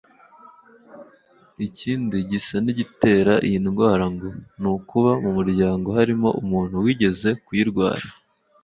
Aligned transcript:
Ikindi 1.67 2.17
gisa 2.29 2.55
n’igitera 2.63 3.33
iyi 3.47 3.57
ndwara 3.65 4.05
ngo 4.13 4.27
ni 4.61 4.67
ukuba 4.75 5.11
mu 5.23 5.29
muryango 5.37 5.87
harimo 5.97 6.29
umuntu 6.41 6.75
wigeze 6.85 7.29
kuyirwara 7.45 8.07